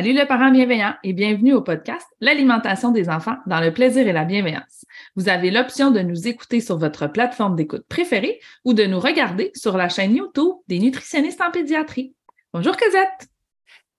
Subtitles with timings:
[0.00, 4.14] Salut le parent bienveillant et bienvenue au podcast L'alimentation des enfants dans le plaisir et
[4.14, 4.86] la bienveillance.
[5.14, 9.50] Vous avez l'option de nous écouter sur votre plateforme d'écoute préférée ou de nous regarder
[9.54, 12.14] sur la chaîne YouTube des nutritionnistes en pédiatrie.
[12.54, 13.28] Bonjour Cosette.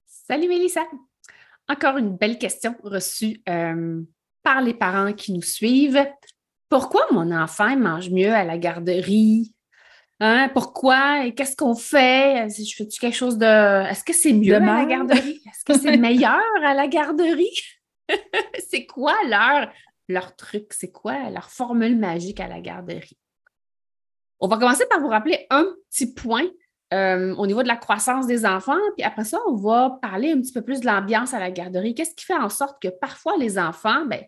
[0.08, 0.82] Salut Mélissa.
[1.70, 4.02] Encore une belle question reçue euh,
[4.42, 6.04] par les parents qui nous suivent.
[6.68, 9.54] Pourquoi mon enfant mange mieux à la garderie
[10.24, 11.26] Hein, pourquoi?
[11.26, 12.48] Et qu'est-ce qu'on fait?
[12.48, 13.90] Je fais-tu quelque chose de.
[13.90, 15.42] Est-ce que c'est mieux à la garderie?
[15.48, 17.60] Est-ce que c'est meilleur à la garderie?
[18.70, 19.72] c'est quoi leur,
[20.08, 20.74] leur truc?
[20.74, 23.18] C'est quoi leur formule magique à la garderie?
[24.40, 26.46] On va commencer par vous rappeler un petit point
[26.94, 30.40] euh, au niveau de la croissance des enfants, puis après ça, on va parler un
[30.40, 31.96] petit peu plus de l'ambiance à la garderie.
[31.96, 34.22] Qu'est-ce qui fait en sorte que parfois les enfants, ben,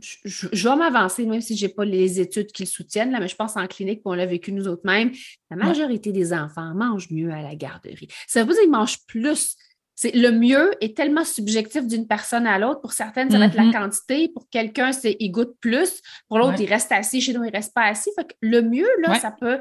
[0.00, 3.28] je, vais m'avancer, même si je n'ai pas les études qui le soutiennent, là, mais
[3.28, 5.12] je pense en clinique, on l'a vécu nous autres mêmes,
[5.50, 8.08] la majorité des enfants mangent mieux à la garderie.
[8.26, 9.56] Ça veut dire qu'ils mangent plus.
[9.94, 12.80] C'est, le mieux est tellement subjectif d'une personne à l'autre.
[12.80, 13.72] Pour certaines, ça va être la mm-hmm.
[13.72, 14.28] quantité.
[14.28, 16.02] Pour quelqu'un, c'est il goûte plus.
[16.28, 17.20] Pour l'autre, il reste assis.
[17.20, 18.10] Chez nous, il ne reste pas assis.
[18.16, 19.60] Fait que le mieux, là, ça peut.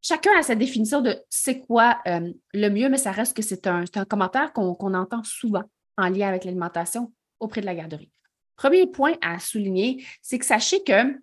[0.00, 3.66] Chacun a sa définition de c'est quoi euh, le mieux, mais ça reste que c'est
[3.66, 5.62] un, commentaire qu'on, qu'on entend souvent
[5.96, 8.10] en lien avec l'alimentation auprès de la garderie.
[8.56, 11.18] Premier point à souligner, c'est que sachez que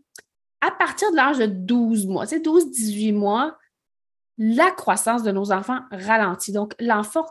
[0.61, 3.57] à partir de l'âge de 12 mois, 12-18 mois,
[4.37, 6.51] la croissance de nos enfants ralentit.
[6.51, 7.25] Donc, l'enfant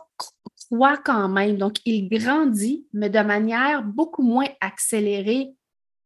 [0.69, 1.57] croît quand même.
[1.57, 5.51] Donc, il grandit, mais de manière beaucoup moins accélérée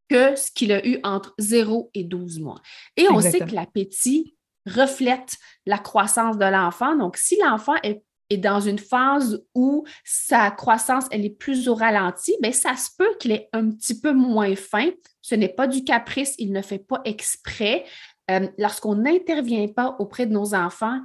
[0.10, 2.62] que ce qu'il a eu entre 0 et 12 mois.
[2.98, 6.96] Et on sait que l'appétit reflète la croissance de l'enfant.
[6.96, 11.75] Donc, si l'enfant est est dans une phase où sa croissance, elle est plus au
[11.75, 14.89] ralenti, bien, ça se peut qu'il est un petit peu moins fin.
[15.21, 17.85] Ce n'est pas du caprice, il ne fait pas exprès.
[18.31, 20.99] Euh, lorsqu'on n'intervient pas auprès de nos enfants,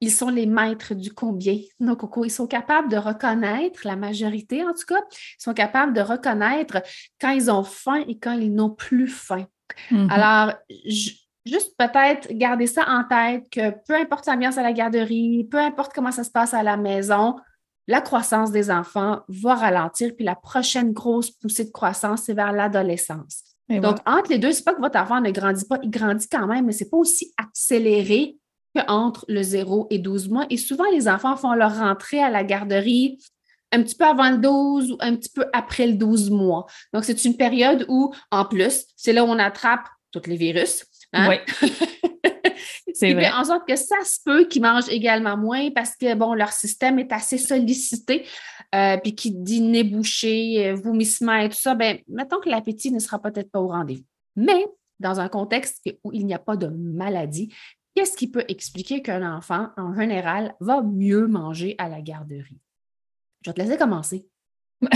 [0.00, 1.58] ils sont les maîtres du combien.
[1.78, 5.92] Nos cocos, ils sont capables de reconnaître, la majorité en tout cas, ils sont capables
[5.92, 6.82] de reconnaître
[7.20, 9.46] quand ils ont faim et quand ils n'ont plus faim.
[9.90, 10.10] Mm-hmm.
[10.10, 10.54] Alors,
[10.86, 11.10] je,
[11.44, 15.92] juste peut-être garder ça en tête que peu importe l'ambiance à la garderie, peu importe
[15.94, 17.36] comment ça se passe à la maison,
[17.88, 22.52] la croissance des enfants va ralentir, puis la prochaine grosse poussée de croissance, c'est vers
[22.52, 23.44] l'adolescence.
[23.68, 26.46] Donc, entre les deux, c'est pas que votre enfant ne grandit pas, il grandit quand
[26.46, 28.36] même, mais c'est pas aussi accéléré
[28.76, 30.46] qu'entre le 0 et 12 mois.
[30.50, 33.18] Et souvent, les enfants font leur rentrée à la garderie
[33.70, 36.66] un petit peu avant le 12 ou un petit peu après le 12 mois.
[36.92, 40.84] Donc, c'est une période où, en plus, c'est là où on attrape tous les virus,
[41.12, 41.28] Hein?
[41.28, 41.68] Oui.
[42.94, 43.30] c'est vrai.
[43.30, 46.98] en sorte que ça se peut qu'ils mangent également moins parce que, bon, leur système
[46.98, 48.26] est assez sollicité.
[48.74, 52.90] Euh, puis qui dit nez bouché, euh, vomissement et tout ça, ben mettons que l'appétit
[52.90, 54.04] ne sera peut-être pas au rendez-vous.
[54.34, 54.64] Mais
[54.98, 57.54] dans un contexte où il n'y a pas de maladie,
[57.94, 62.60] qu'est-ce qui peut expliquer qu'un enfant, en général, va mieux manger à la garderie?
[63.44, 64.26] Je vais te laisser commencer.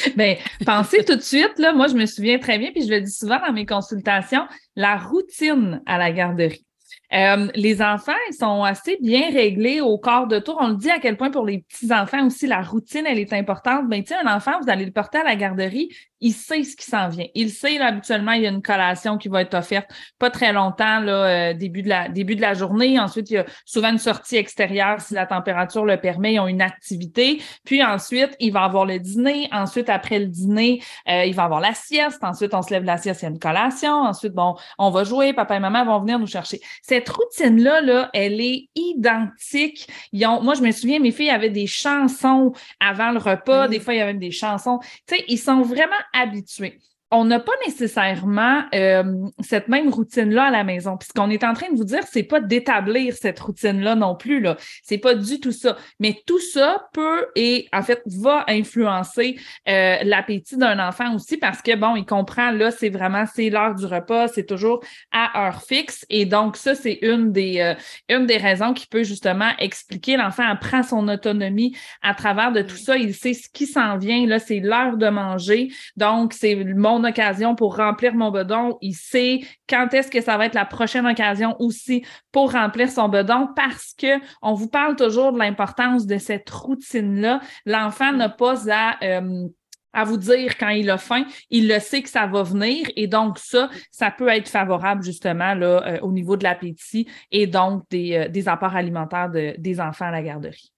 [0.16, 3.00] Bien, pensez tout de suite, là, moi, je me souviens très bien, puis je le
[3.00, 4.46] dis souvent dans mes consultations,
[4.76, 6.64] la routine à la garderie.
[7.12, 10.56] Euh, les enfants, ils sont assez bien réglés au corps de tour.
[10.60, 13.88] On le dit à quel point pour les petits-enfants aussi, la routine, elle est importante.
[13.88, 15.88] Ben, tu sais, un enfant, vous allez le porter à la garderie,
[16.20, 17.26] il sait ce qui s'en vient.
[17.34, 20.52] Il sait, là, habituellement, il y a une collation qui va être offerte pas très
[20.52, 22.98] longtemps, là, euh, début, de la, début de la journée.
[22.98, 26.34] Ensuite, il y a souvent une sortie extérieure si la température le permet.
[26.34, 27.40] Ils ont une activité.
[27.64, 29.48] Puis ensuite, il va avoir le dîner.
[29.52, 32.22] Ensuite, après le dîner, euh, il va avoir la sieste.
[32.22, 33.92] Ensuite, on se lève de la sieste, il y a une collation.
[33.92, 35.32] Ensuite, bon, on va jouer.
[35.32, 36.60] Papa et maman vont venir nous chercher.
[36.82, 39.88] Cette routine-là, là, elle est identique.
[40.12, 43.68] Ils ont, moi, je me souviens, mes filles avaient des chansons avant le repas.
[43.68, 44.78] Des fois, il y avait même des chansons.
[45.06, 46.99] Tu sais, ils sont vraiment habitués.
[47.12, 49.02] On n'a pas nécessairement euh,
[49.40, 50.96] cette même routine-là à la maison.
[50.96, 54.14] Puis ce qu'on est en train de vous dire, c'est pas d'établir cette routine-là non
[54.14, 54.40] plus.
[54.40, 54.56] Là.
[54.84, 55.76] C'est pas du tout ça.
[55.98, 61.62] Mais tout ça peut et en fait va influencer euh, l'appétit d'un enfant aussi parce
[61.62, 64.80] que bon, il comprend là, c'est vraiment c'est l'heure du repas, c'est toujours
[65.10, 66.06] à heure fixe.
[66.10, 67.74] Et donc, ça, c'est une des euh,
[68.08, 72.76] une des raisons qui peut justement expliquer l'enfant prend son autonomie à travers de tout
[72.76, 72.96] ça.
[72.96, 74.26] Il sait ce qui s'en vient.
[74.26, 75.68] Là, c'est l'heure de manger.
[75.96, 78.78] Donc, c'est mon occasion pour remplir mon bedon.
[78.80, 83.08] Il sait quand est-ce que ça va être la prochaine occasion aussi pour remplir son
[83.08, 87.40] bedon parce que on vous parle toujours de l'importance de cette routine-là.
[87.66, 89.48] L'enfant n'a pas à euh,
[89.92, 93.06] à vous dire quand il a faim, il le sait que ça va venir et
[93.06, 97.84] donc ça, ça peut être favorable justement là, euh, au niveau de l'appétit et donc
[97.90, 100.72] des, euh, des apports alimentaires de, des enfants à la garderie.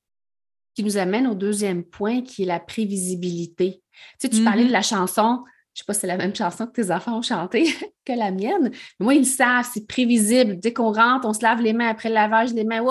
[0.74, 3.82] Qui nous amène au deuxième point qui est la prévisibilité.
[4.18, 4.68] Tu sais, tu parlais mm-hmm.
[4.68, 7.22] de la chanson je sais pas si c'est la même chanson que tes enfants ont
[7.22, 7.74] chanté
[8.04, 8.70] que la mienne.
[8.98, 10.58] Mais moi, ils le savent, c'est prévisible.
[10.58, 12.84] Dès qu'on rentre, on se lave les mains après le lavage des mains,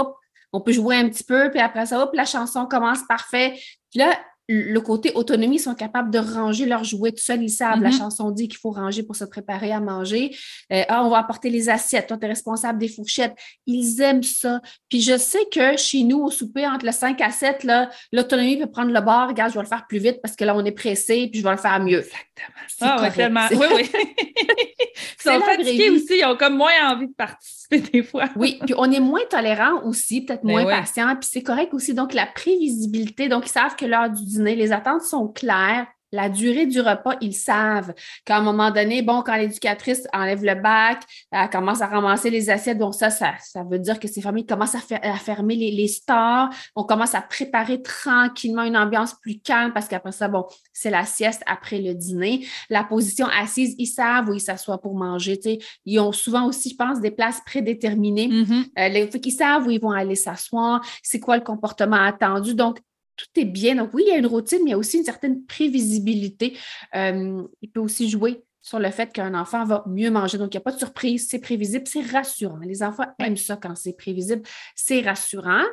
[0.53, 3.53] on peut jouer un petit peu, puis après ça, hop, la chanson commence parfait.
[3.89, 4.17] Puis là,
[4.51, 7.41] le côté autonomie, ils sont capables de ranger leurs jouets tout seuls.
[7.41, 7.97] Ils savent, la mm-hmm.
[7.97, 10.35] chanson dit qu'il faut ranger pour se préparer à manger.
[10.71, 12.07] Euh, ah, on va apporter les assiettes.
[12.07, 13.33] Toi, tu es responsable des fourchettes.
[13.65, 14.61] Ils aiment ça.
[14.89, 17.65] Puis je sais que chez nous, au souper, entre le 5 à 7,
[18.11, 19.29] l'autonomie peut prendre le bord.
[19.29, 21.45] Regarde, je vais le faire plus vite parce que là, on est pressé, puis je
[21.45, 21.99] vais le faire mieux.
[21.99, 22.81] Exactement.
[22.81, 23.47] Ah, tellement.
[23.51, 23.89] Oui, oui.
[23.93, 26.17] ils sont fatigués aussi.
[26.19, 27.60] Ils ont comme moins envie de participer
[27.93, 28.29] des fois.
[28.35, 31.15] oui, puis on est moins tolérant aussi, peut-être ben moins patient.
[31.15, 31.93] Puis c'est correct aussi.
[31.93, 33.29] Donc, la prévisibilité.
[33.29, 35.87] Donc, ils savent que l'heure du les attentes sont claires.
[36.11, 37.93] La durée du repas, ils savent
[38.25, 42.49] qu'à un moment donné, bon, quand l'éducatrice enlève le bac, elle commence à ramasser les
[42.49, 45.71] assiettes, donc ça, ça, ça veut dire que ces familles commencent à, à fermer les,
[45.71, 46.49] les, stores.
[46.75, 51.05] On commence à préparer tranquillement une ambiance plus calme parce qu'après ça, bon, c'est la
[51.05, 52.45] sieste après le dîner.
[52.69, 55.37] La position assise, ils savent où ils s'assoient pour manger.
[55.37, 55.59] Tu sais.
[55.85, 58.27] Ils ont souvent aussi, je pense, des places prédéterminées.
[58.27, 58.65] Mm-hmm.
[58.79, 62.53] Euh, les, ils savent où ils vont aller s'asseoir, c'est quoi le comportement attendu.
[62.53, 62.79] Donc,
[63.15, 63.75] tout est bien.
[63.75, 66.57] Donc, oui, il y a une routine, mais il y a aussi une certaine prévisibilité.
[66.95, 70.37] Euh, il peut aussi jouer sur le fait qu'un enfant va mieux manger.
[70.37, 72.59] Donc, il n'y a pas de surprise, c'est prévisible, c'est rassurant.
[72.59, 74.43] Les enfants aiment ça quand c'est prévisible,
[74.75, 75.63] c'est rassurant.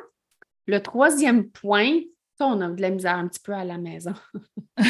[0.65, 1.99] Le troisième point,
[2.37, 4.13] ça, on a de la misère un petit peu à la maison.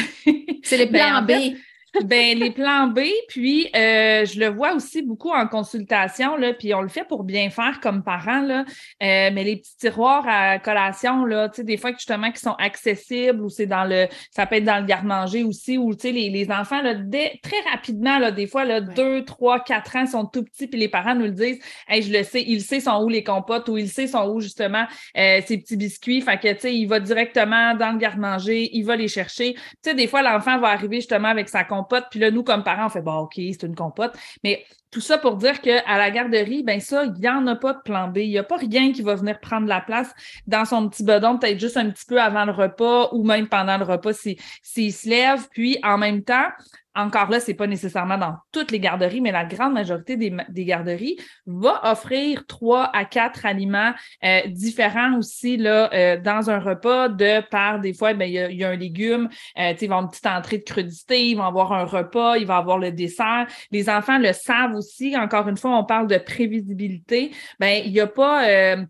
[0.62, 1.56] c'est les ben, plans B
[2.04, 6.72] ben, les plans B, puis euh, je le vois aussi beaucoup en consultation, là, puis
[6.74, 8.64] on le fait pour bien faire comme parents, là,
[9.02, 13.48] euh, mais les petits tiroirs à collation, là, des fois justement qui sont accessibles ou
[13.48, 16.94] c'est dans le, ça peut être dans le garde-manger aussi, ou les, les enfants, là,
[16.94, 20.88] très rapidement, là, des fois, là, deux, trois, quatre ans sont tout petits, puis les
[20.88, 21.58] parents nous le disent,
[21.88, 24.40] hey, je le sais, il sait sont où les compotes, ou il sait sont où
[24.40, 28.70] justement euh, ces petits biscuits, fait que, tu sais, il va directement dans le garde-manger,
[28.72, 29.54] il va les chercher.
[29.54, 31.79] Tu sais, des fois, l'enfant va arriver justement avec sa compote.
[32.10, 34.16] Puis là, nous, comme parents, on fait bon, OK, c'est une compote.
[34.44, 37.74] Mais tout ça pour dire qu'à la garderie, ben ça, il n'y en a pas
[37.74, 38.18] de plan B.
[38.18, 40.12] Il n'y a pas rien qui va venir prendre la place
[40.46, 43.78] dans son petit bedon, peut-être juste un petit peu avant le repas ou même pendant
[43.78, 45.48] le repas s'il se lève.
[45.50, 46.48] Puis en même temps,
[46.94, 51.16] encore là, c'est pas nécessairement dans toutes les garderies, mais la grande majorité des, garderies
[51.46, 53.92] va offrir trois à quatre aliments
[54.24, 58.64] euh, différents aussi là, euh, dans un repas de par des fois, ben, il, y
[58.64, 59.28] a, un légume,
[59.58, 62.46] euh, il va avoir une petite entrée de crudité, il va avoir un repas, il
[62.46, 63.46] va avoir le dessert.
[63.70, 65.16] Les enfants le savent aussi.
[65.16, 67.32] Encore une fois, on parle de prévisibilité.
[67.58, 68.84] Ben, il n'y a pas, euh,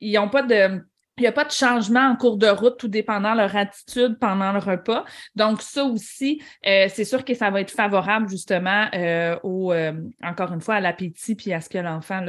[0.00, 0.82] ils n'ont pas de
[1.18, 4.18] il n'y a pas de changement en cours de route, tout dépendant de leur attitude
[4.20, 5.04] pendant le repas.
[5.34, 9.92] Donc, ça aussi, euh, c'est sûr que ça va être favorable justement euh, au, euh,
[10.22, 12.22] encore une fois, à l'appétit puis à ce que l'enfant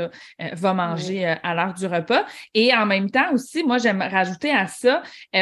[0.53, 2.25] va manger à l'heure du repas.
[2.53, 5.01] Et en même temps aussi, moi, j'aime rajouter à ça,
[5.33, 5.39] tu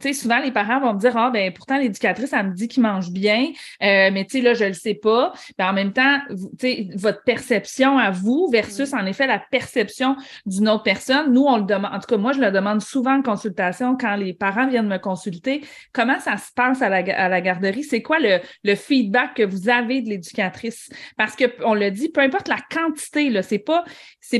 [0.00, 2.82] sais, souvent les parents vont me dire, ah, ben pourtant, l'éducatrice, elle me dit qu'il
[2.82, 5.32] mange bien, mais tu sais, là, je le sais pas.
[5.58, 10.16] Ben, en même temps, tu sais, votre perception à vous versus, en effet, la perception
[10.46, 13.18] d'une autre personne, nous, on le demande, en tout cas, moi, je le demande souvent
[13.18, 17.84] en consultation quand les parents viennent me consulter comment ça se passe à la, garderie,
[17.84, 20.90] c'est quoi le, feedback que vous avez de l'éducatrice?
[21.16, 23.84] Parce qu'on le dit, peu importe la quantité, là, c'est pas,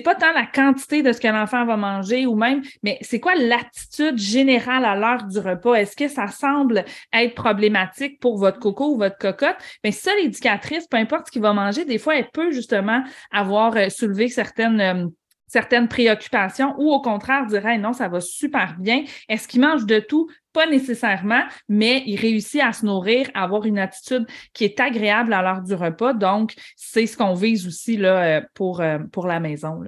[0.05, 3.35] pas tant la quantité de ce que l'enfant va manger ou même, mais c'est quoi
[3.35, 5.75] l'attitude générale à l'heure du repas?
[5.75, 9.57] Est-ce que ça semble être problématique pour votre coco ou votre cocotte?
[9.85, 13.77] Mais ça, l'éducatrice, peu importe ce qu'il va manger, des fois, elle peut justement avoir
[13.77, 15.07] euh, soulevé certaines euh,
[15.49, 19.03] certaines préoccupations ou au contraire dirait non, ça va super bien.
[19.29, 20.29] Est-ce qu'il mange de tout?
[20.53, 25.33] Pas nécessairement, mais il réussit à se nourrir, à avoir une attitude qui est agréable
[25.33, 26.13] à l'heure du repas.
[26.13, 29.83] Donc, c'est ce qu'on vise aussi là, euh, pour, euh, pour la maison.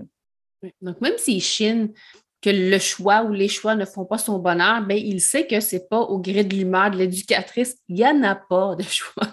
[0.83, 1.93] Donc, même s'il chine,
[2.43, 5.61] que le choix ou les choix ne font pas son bonheur, bien, il sait que
[5.61, 7.77] c'est pas au gré de l'humeur de l'éducatrice.
[7.89, 9.27] Il n'y en a pas de choix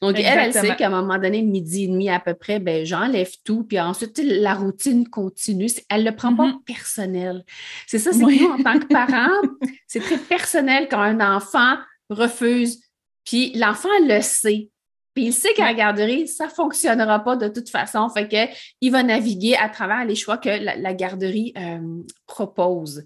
[0.00, 2.86] Donc, elle, elle sait qu'à un moment donné, midi et demi à peu près, ben,
[2.86, 3.64] j'enlève tout.
[3.64, 5.68] Puis ensuite, la routine continue.
[5.90, 6.64] Elle ne le prend pas mm-hmm.
[6.64, 7.44] personnel.
[7.86, 9.48] C'est ça, c'est que nous, en tant que parents,
[9.86, 11.76] c'est très personnel quand un enfant
[12.08, 12.80] refuse.
[13.24, 14.70] Puis l'enfant le sait.
[15.18, 18.08] Puis il sait qu'à la garderie, ça ne fonctionnera pas de toute façon.
[18.08, 23.02] Fait qu'il va naviguer à travers les choix que la, garderie euh, propose.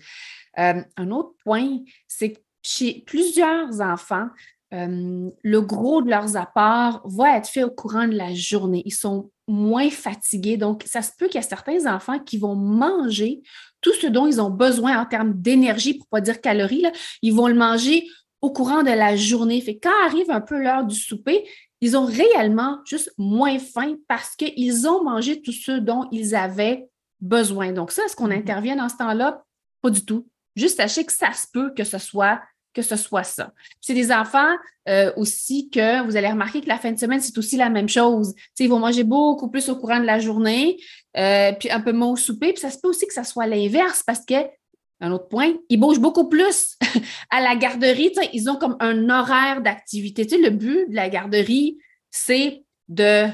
[0.59, 4.27] Euh, un autre point, c'est que chez plusieurs enfants,
[4.75, 8.83] euh, le gros de leurs apports va être fait au courant de la journée.
[8.85, 10.59] Ils sont moins fatigués.
[10.59, 13.41] Donc, ça se peut qu'il y a certains enfants qui vont manger
[13.81, 16.85] tout ce dont ils ont besoin en termes d'énergie, pour ne pas dire calories.
[17.23, 18.07] ils vont le manger
[18.43, 19.63] au courant de la journée.
[19.63, 21.47] Fait quand arrive un peu l'heure du souper,
[21.83, 26.89] ils ont réellement juste moins faim parce qu'ils ont mangé tout ce dont ils avaient
[27.21, 27.73] besoin.
[27.73, 28.39] Donc, ça, est-ce qu'on mm-hmm.
[28.39, 29.43] intervient dans ce temps-là?
[29.83, 30.27] Pas du tout.
[30.55, 32.41] Juste sachez que ça se peut que ce soit
[32.75, 33.53] que ce soit ça.
[33.83, 34.55] C'est des enfants
[34.89, 37.89] euh, aussi que vous allez remarquer que la fin de semaine, c'est aussi la même
[37.89, 38.35] chose.
[38.59, 40.79] ils vont manger beaucoup plus au courant de la journée,
[41.19, 42.55] euh, puis un peu moins au souper.
[42.55, 44.35] Puis ça se peut aussi que ça soit l'inverse parce que
[45.01, 46.79] un autre point, ils bougent beaucoup plus
[47.31, 48.13] à la garderie.
[48.33, 50.25] Ils ont comme un horaire d'activité.
[50.37, 51.79] le but de la garderie,
[52.11, 53.29] c'est de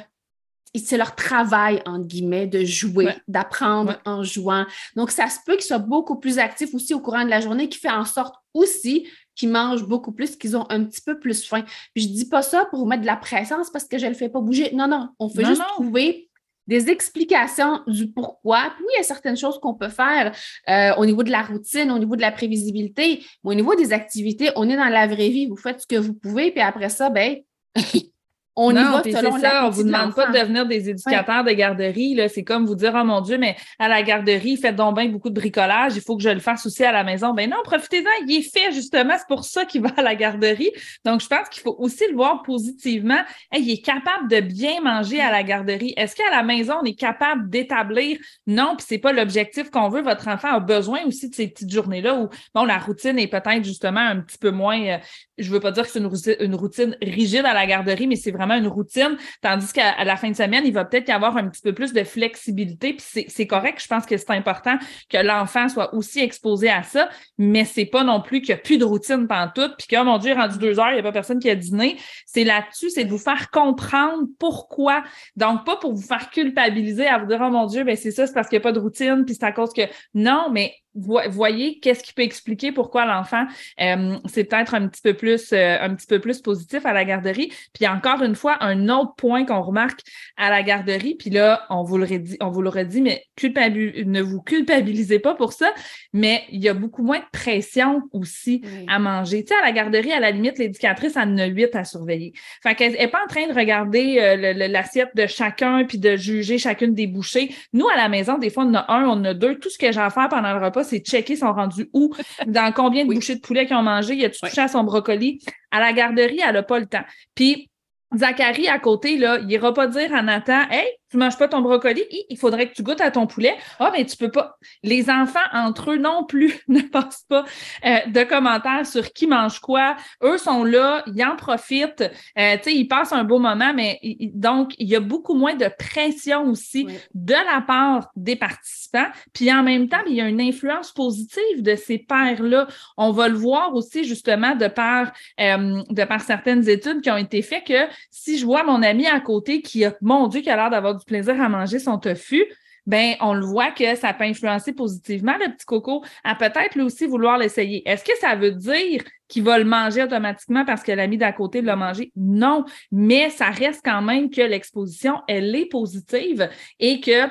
[0.75, 4.67] c'est leur travail, entre guillemets, de jouer, d'apprendre en jouant.
[4.97, 7.69] Donc, ça se peut qu'ils soient beaucoup plus actifs aussi au courant de la journée,
[7.69, 11.45] qui fait en sorte aussi qu'ils mangent beaucoup plus, qu'ils ont un petit peu plus
[11.45, 11.65] faim.
[11.95, 14.11] Puis je dis pas ça pour vous mettre de la pression, parce que je ne
[14.11, 14.71] le fais pas bouger.
[14.75, 16.28] Non, non, on fait juste trouver
[16.69, 18.73] des explications du pourquoi.
[18.77, 20.33] Puis oui, il y a certaines choses qu'on peut faire
[20.69, 23.93] euh, au niveau de la routine, au niveau de la prévisibilité, mais au niveau des
[23.93, 25.47] activités, on est dans la vraie vie.
[25.47, 27.39] Vous faites ce que vous pouvez, puis après ça, ben
[28.59, 32.21] on y va selon ça, on vous demande pas de devenir des éducateurs de garderie.
[32.29, 35.31] C'est comme vous dire, oh mon Dieu, mais à la garderie, faites donc bien beaucoup
[35.31, 37.35] de bricolage, il faut que je le fasse aussi à la maison.
[37.35, 40.73] Ben non, profitez-en, il est fait justement, c'est pour ça qu'il va à la garderie.
[41.05, 43.21] Donc, je pense qu'il faut aussi le voir positivement.
[43.57, 45.95] il est capable de bien manger à la garderie.
[45.97, 48.19] Est-ce qu'à la maison, on est capable d'établir?
[48.47, 50.03] Non, puis c'est pas l'objectif qu'on veut.
[50.03, 53.65] Votre enfant a besoin aussi de ces petites journées-là où, bon, la routine est peut-être
[53.65, 54.99] justement un petit peu moins, euh,
[55.37, 58.48] je veux pas dire que c'est une routine rigide à la garderie, mais c'est vraiment
[58.57, 61.63] une routine, tandis qu'à la fin de semaine, il va peut-être y avoir un petit
[61.63, 62.95] peu plus de flexibilité.
[62.95, 64.79] Puis c'est correct, je pense que c'est important
[65.09, 68.63] que l'enfant soit aussi exposé à ça, mais c'est pas non plus qu'il n'y a
[68.63, 71.01] plus de routine pendant tout, puis que, oh mon Dieu, rendu deux heures, il n'y
[71.01, 71.97] a pas personne qui a dîné.
[72.27, 75.03] C'est là-dessus, c'est de vous faire comprendre pourquoi.
[75.37, 78.27] Donc, pas pour vous faire culpabiliser à vous dire, oh mon Dieu, ben c'est ça,
[78.27, 79.83] c'est parce qu'il n'y a pas de routine, puis c'est à cause que.
[80.15, 83.47] Non, mais voyez qu'est-ce qui peut expliquer pourquoi l'enfant
[83.81, 87.05] euh, c'est peut-être un petit peu plus euh, un petit peu plus positif à la
[87.05, 87.53] garderie.
[87.73, 90.01] Puis encore une fois un autre point qu'on remarque
[90.37, 94.21] à la garderie puis là on vous l'aurait dit on vous l'aurait dit mais ne
[94.23, 95.73] vous culpabilisez pas pour ça
[96.13, 99.45] mais il y a beaucoup moins de pression aussi à manger.
[99.45, 102.33] Tu sais à la garderie à la limite l'éducatrice en a huit à surveiller.
[102.63, 106.59] Fait qu'elle est pas en train de regarder euh, l'assiette de chacun puis de juger
[106.59, 107.55] chacune des bouchées.
[107.73, 109.59] Nous à la maison des fois on en a un on en a deux.
[109.59, 112.15] Tout ce que j'ai à faire pendant le repas c'est checker sont rendus où,
[112.47, 114.85] dans combien de bouchées de poulet qu'ils ont mangé, il a tout touché à son
[114.85, 115.41] brocoli?
[115.71, 117.05] À la garderie, elle n'a pas le temps.
[117.35, 117.69] Puis
[118.17, 121.61] Zachary à côté, là, il ira pas dire à Nathan Hey, tu manges pas ton
[121.61, 123.57] brocoli, il faudrait que tu goûtes à ton poulet.
[123.79, 124.59] Ah, mais tu peux pas.
[124.83, 127.45] Les enfants, entre eux non plus, ne passent pas
[127.85, 129.97] euh, de commentaires sur qui mange quoi.
[130.23, 132.05] Eux sont là, ils en profitent.
[132.39, 134.01] Euh, tu sais, ils passent un beau moment, mais
[134.35, 139.09] donc, il y a beaucoup moins de pression aussi de la part des participants.
[139.33, 142.67] Puis en même temps, il y a une influence positive de ces pères-là.
[142.97, 147.17] On va le voir aussi, justement, de par, euh, de par certaines études qui ont
[147.17, 150.51] été faites que si je vois mon ami à côté qui a, mon Dieu, qui
[150.51, 152.45] a l'air d'avoir du plaisir à manger son tofu,
[152.89, 156.83] ben on le voit que ça peut influencer positivement le petit coco à peut-être lui
[156.83, 157.87] aussi vouloir l'essayer.
[157.87, 161.61] Est-ce que ça veut dire qu'il va le manger automatiquement parce que l'ami d'à côté
[161.61, 162.13] l'a mangé?
[162.17, 166.49] Non, mais ça reste quand même que l'exposition, elle est positive
[166.81, 167.29] et que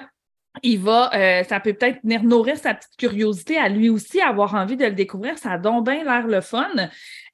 [0.64, 4.56] il va, euh, ça peut peut-être venir nourrir sa petite curiosité à lui aussi, avoir
[4.56, 5.38] envie de le découvrir.
[5.38, 6.68] Ça a donc bien l'air le fun.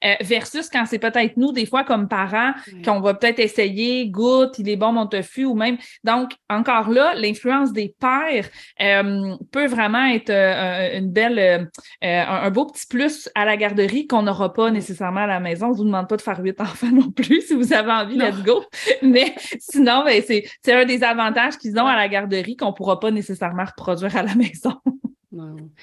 [0.04, 2.52] Euh, versus quand c'est peut-être nous, des fois, comme parents,
[2.84, 5.78] qu'on va peut-être essayer, goûte, il est bon mon tofu, ou même.
[6.04, 8.48] Donc, encore là, l'influence des pères
[8.82, 11.70] euh, peut vraiment être euh, une belle,
[12.02, 15.66] un, beau petit plus à la garderie qu'on n'aura pas nécessairement à la maison.
[15.66, 18.16] On ne vous demande pas de faire huit enfants non plus si vous avez envie,
[18.16, 18.64] let's go.
[19.02, 23.00] Mais sinon, ben, c'est un des avantages qu'ils ont à la garderie qu'on ne pourra
[23.00, 24.74] pas nécessairement reproduire à la maison.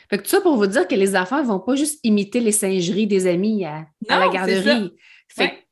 [0.10, 2.40] Fait que tout ça pour vous dire que les enfants ne vont pas juste imiter
[2.40, 4.94] les singeries des amis à, la garderie.
[5.28, 5.66] Fait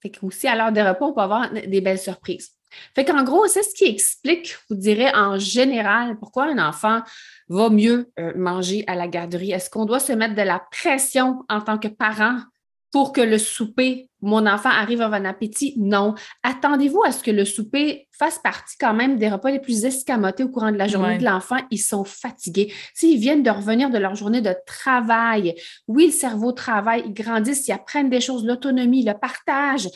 [0.00, 2.50] Fait aussi à l'heure des repas, on peut avoir des belles surprises.
[2.94, 7.02] Fait qu'en gros, c'est ce qui explique, vous direz en général, pourquoi un enfant
[7.48, 9.52] va mieux euh, manger à la garderie.
[9.52, 12.38] Est-ce qu'on doit se mettre de la pression en tant que parent
[12.94, 15.74] pour que le souper, mon enfant arrive à un appétit?
[15.76, 16.14] Non.
[16.44, 20.44] Attendez-vous à ce que le souper fasse partie quand même des repas les plus escamotés
[20.44, 21.56] au courant de la journée de l'enfant.
[21.72, 22.72] Ils sont fatigués.
[22.94, 25.56] S'ils viennent de revenir de leur journée de travail,
[25.88, 29.88] oui, le cerveau travaille, ils grandissent, ils apprennent des choses, l'autonomie, le partage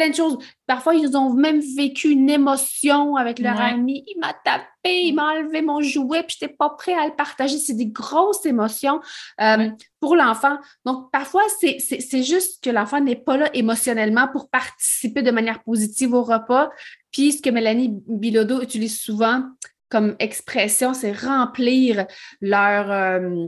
[0.00, 0.38] plein de choses.
[0.66, 4.04] Parfois, ils ont même vécu une émotion avec leur ami.
[4.06, 7.14] Il m'a tapé, il m'a enlevé mon jouet, puis je n'étais pas prêt à le
[7.14, 7.58] partager.
[7.58, 9.00] C'est des grosses émotions
[9.40, 9.68] euh,
[10.00, 10.56] pour l'enfant.
[10.86, 16.14] Donc, parfois, c'est juste que l'enfant n'est pas là émotionnellement pour participer de manière positive
[16.14, 16.70] au repas.
[17.12, 19.42] Puis, ce que Mélanie Bilodeau utilise souvent
[19.90, 22.06] comme expression, c'est remplir
[22.40, 23.46] leur, euh,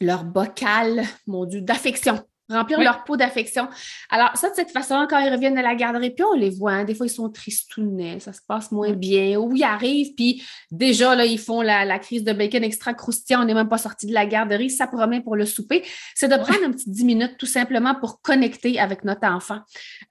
[0.00, 3.68] leur bocal, mon Dieu, d'affection remplir leur peau d'affection.
[4.10, 6.72] Alors, ça, de cette façon, quand ils reviennent à la garderie, puis on les voit,
[6.72, 10.42] hein, des fois, ils sont tristounets, ça se passe moins bien, ou ils arrivent, puis
[10.70, 14.06] déjà, là, ils font la, crise de bacon extra croustillant, on n'est même pas sorti
[14.06, 15.84] de la garderie, ça promet pour le souper.
[16.14, 19.60] C'est de prendre un petit 10 minutes, tout simplement, pour connecter avec notre enfant.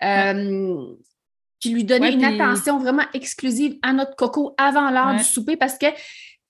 [0.03, 0.85] Euh,
[1.59, 5.77] puis lui donner une attention vraiment exclusive à notre coco avant l'heure du souper parce
[5.77, 5.87] que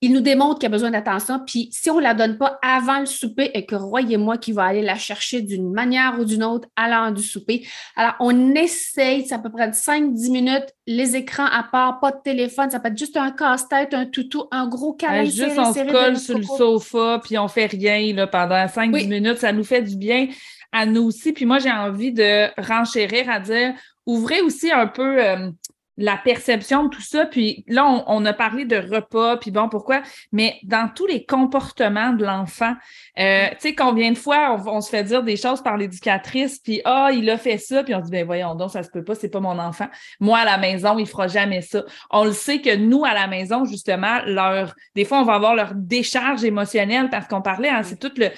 [0.00, 1.40] il nous démontre qu'il a besoin d'attention.
[1.44, 4.64] Puis si on ne la donne pas avant le souper et que croyez-moi qu'il va
[4.64, 7.66] aller la chercher d'une manière ou d'une autre à l'heure du souper?
[7.96, 12.20] Alors, on essaye, c'est à peu près 5-10 minutes, les écrans à part, pas de
[12.22, 15.24] téléphone, ça peut être juste un casse-tête, un toutou, un gros câlin.
[15.24, 19.38] juste on se colle sur le sofa, puis on fait rien là, pendant 5-10 minutes.
[19.38, 20.28] Ça nous fait du bien
[20.70, 21.32] à nous aussi.
[21.32, 23.74] Puis moi, j'ai envie de renchérir à dire,
[24.06, 25.24] ouvrez aussi un peu...
[25.24, 25.50] Euh,
[25.98, 27.26] la perception de tout ça.
[27.26, 30.02] Puis là, on, a parlé de repas, puis bon, pourquoi?
[30.32, 32.74] Mais dans tous les comportements de l'enfant,
[33.18, 36.80] euh, tu sais, combien de fois on, se fait dire des choses par l'éducatrice, puis
[36.84, 39.16] ah, il a fait ça, puis on dit, ben voyons donc, ça se peut pas,
[39.16, 39.88] c'est pas mon enfant.
[40.20, 41.82] Moi, à la maison, il fera jamais ça.
[42.10, 45.56] On le sait que nous, à la maison, justement, leur, des fois, on va avoir
[45.56, 48.30] leur décharge émotionnelle parce qu'on parlait, hein, c'est tout le,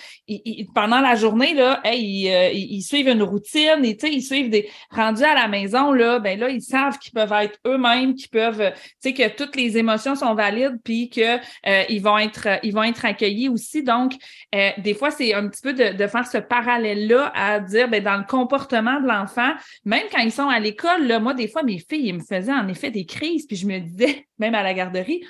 [0.75, 4.23] pendant la journée, là, hey, euh, ils, ils, suivent une routine, et tu sais, ils
[4.23, 8.15] suivent des, rendus à la maison, là, ben là, ils savent qu'ils peuvent être eux-mêmes
[8.15, 8.71] qui peuvent, euh,
[9.03, 12.83] tu sais, que toutes les émotions sont valides, puis que euh, vont être, ils vont
[12.83, 13.83] être accueillis aussi.
[13.83, 14.15] Donc,
[14.55, 18.17] euh, des fois, c'est un petit peu de, faire ce parallèle-là à dire, ben, dans
[18.17, 19.53] le comportement de l'enfant,
[19.85, 22.53] même quand ils sont à l'école, là, moi, des fois, mes filles, ils me faisaient
[22.53, 25.23] en effet des crises, puis je me disais, même à la garderie,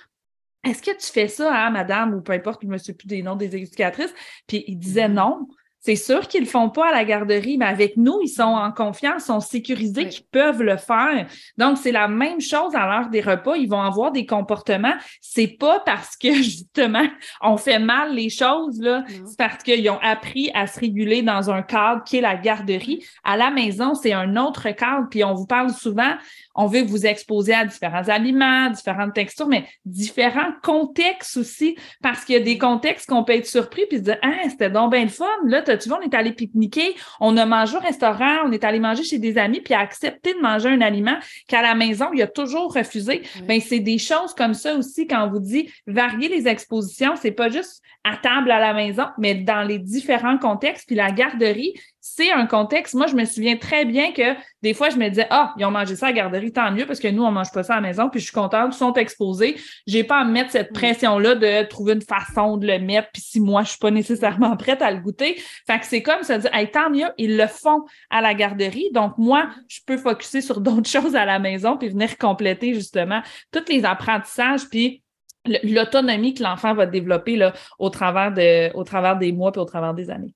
[0.65, 3.07] est-ce que tu fais ça, hein, madame, ou peu importe, je ne me suis plus
[3.07, 4.15] des noms des éducatrices?
[4.47, 5.49] Puis ils disaient non.
[5.81, 8.71] C'est sûr qu'ils le font pas à la garderie, mais avec nous, ils sont en
[8.71, 11.27] confiance, sont sécurisés, qu'ils peuvent le faire.
[11.57, 13.57] Donc, c'est la même chose à l'heure des repas.
[13.57, 14.95] Ils vont avoir des comportements.
[15.23, 17.07] C'est pas parce que, justement,
[17.41, 19.05] on fait mal les choses, là.
[19.09, 23.03] C'est parce qu'ils ont appris à se réguler dans un cadre qui est la garderie.
[23.25, 25.09] À la maison, c'est un autre cadre.
[25.11, 26.15] Puis on vous parle souvent,
[26.55, 32.35] on veut vous exposer à différents aliments, différentes textures, mais différents contextes aussi, parce qu'il
[32.35, 35.05] y a des contextes qu'on peut être surpris puis se dire, ah, c'était donc bien
[35.05, 35.25] le fun.
[35.47, 38.81] Là, tu vois, on est allé pique-niquer, on a mangé au restaurant, on est allé
[38.81, 41.17] manger chez des amis, puis accepter de manger un aliment
[41.49, 43.23] qu'à la maison, il a toujours refusé.
[43.47, 47.33] Ben, c'est des choses comme ça aussi quand on vous dit varier les expositions, c'est
[47.33, 50.87] pas juste à table à la maison, mais dans les différents contextes.
[50.87, 52.95] Puis la garderie, c'est un contexte.
[52.95, 55.71] Moi, je me souviens très bien que des fois, je me disais, ah, ils ont
[55.71, 57.77] mangé ça à la garderie, tant mieux, parce que nous, on mange pas ça à
[57.81, 59.57] la maison, puis je suis contente, ils sont exposés.
[59.87, 60.75] J'ai pas à me mettre cette mm.
[60.75, 64.57] pression-là de trouver une façon de le mettre, puis si moi, je suis pas nécessairement
[64.59, 65.37] prête à le goûter.
[65.67, 68.91] Fait que c'est comme ça dire, hey, tant mieux, ils le font à la garderie.
[68.93, 73.23] Donc, moi, je peux focuser sur d'autres choses à la maison, puis venir compléter justement
[73.53, 75.03] tous les apprentissages, puis
[75.47, 79.65] l'autonomie que l'enfant va développer là, au, travers de, au travers des mois puis au
[79.65, 80.35] travers des années.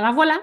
[0.00, 0.38] Alors voilà,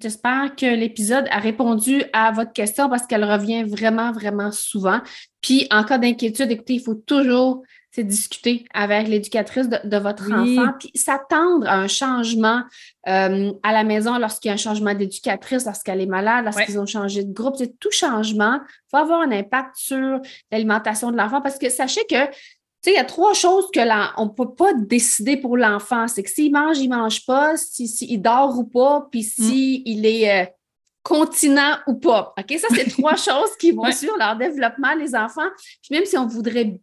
[0.00, 5.00] j'espère que l'épisode a répondu à votre question parce qu'elle revient vraiment, vraiment souvent.
[5.40, 10.74] Puis en cas d'inquiétude, écoutez, il faut toujours c'est discuter avec l'éducatrice de, votre enfant,
[10.78, 12.62] puis s'attendre à un changement
[13.08, 16.86] euh, à la maison lorsqu'il y a un changement d'éducatrice, lorsqu'elle est malade, lorsqu'ils ont
[16.86, 17.56] changé de groupe.
[17.80, 18.60] Tout changement
[18.92, 20.20] va avoir un impact sur
[20.52, 22.30] l'alimentation de l'enfant parce que sachez que
[22.82, 23.80] tu sais, il y a trois choses que
[24.16, 26.08] on ne peut pas décider pour l'enfant.
[26.08, 29.82] C'est que s'il mange, il ne mange pas, s'il si, dort ou pas, puis s'il
[29.84, 30.46] il est euh,
[31.02, 32.32] continent ou pas.
[32.38, 32.58] OK?
[32.58, 35.48] Ça, c'est trois choses qui vont sur leur développement, les enfants.
[35.82, 36.80] Puis même si on voudrait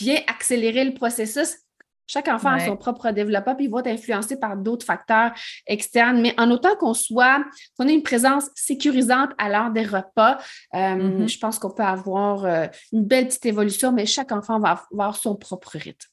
[0.00, 1.56] bien accélérer le processus.
[2.06, 5.32] Chaque enfant a son propre développement, puis il va être influencé par d'autres facteurs
[5.66, 6.20] externes.
[6.20, 7.44] Mais en autant qu'on soit,
[7.78, 10.38] qu'on ait une présence sécurisante à l'heure des repas,
[10.74, 11.28] euh, mm-hmm.
[11.28, 15.16] je pense qu'on peut avoir euh, une belle petite évolution, mais chaque enfant va avoir
[15.16, 16.08] son propre rythme.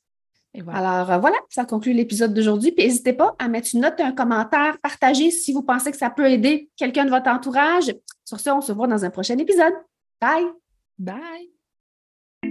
[0.67, 2.71] Alors euh, voilà, ça conclut l'épisode d'aujourd'hui.
[2.71, 6.10] Puis n'hésitez pas à mettre une note, un commentaire, partager si vous pensez que ça
[6.10, 7.93] peut aider quelqu'un de votre entourage.
[8.25, 9.73] Sur ce, on se voit dans un prochain épisode.
[10.19, 10.45] Bye!
[10.97, 11.61] Bye!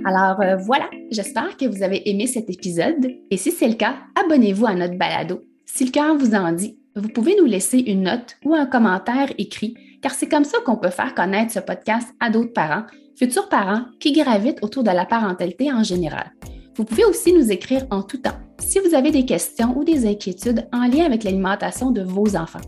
[0.04, 3.10] Alors euh, voilà, j'espère que vous avez aimé cet épisode.
[3.30, 5.42] Et si c'est le cas, abonnez-vous à notre balado.
[5.66, 9.32] Si le cœur vous en dit, vous pouvez nous laisser une note ou un commentaire
[9.38, 12.84] écrit, car c'est comme ça qu'on peut faire connaître ce podcast à d'autres parents,
[13.16, 16.32] futurs parents qui gravitent autour de la parentalité en général.
[16.76, 20.06] Vous pouvez aussi nous écrire en tout temps si vous avez des questions ou des
[20.06, 22.60] inquiétudes en lien avec l'alimentation de vos enfants.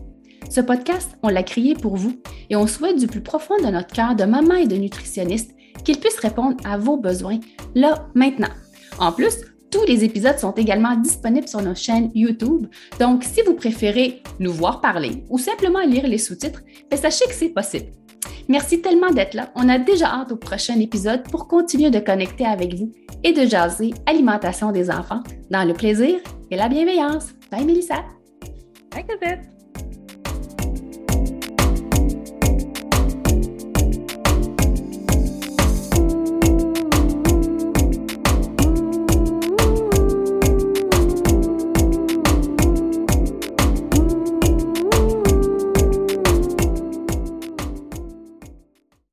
[0.49, 2.13] Ce podcast, on l'a créé pour vous
[2.49, 5.99] et on souhaite du plus profond de notre cœur de maman et de nutritionniste qu'il
[5.99, 7.39] puisse répondre à vos besoins
[7.75, 8.49] là, maintenant.
[8.99, 9.33] En plus,
[9.71, 12.67] tous les épisodes sont également disponibles sur nos chaînes YouTube.
[12.99, 17.33] Donc, si vous préférez nous voir parler ou simplement lire les sous-titres, ben, sachez que
[17.33, 17.87] c'est possible.
[18.47, 19.51] Merci tellement d'être là.
[19.55, 22.91] On a déjà hâte au prochain épisode pour continuer de connecter avec vous
[23.23, 26.19] et de jaser alimentation des enfants dans le plaisir
[26.51, 27.29] et la bienveillance.
[27.51, 28.03] Bye Mélissa.
[28.91, 29.52] Bye Cosette.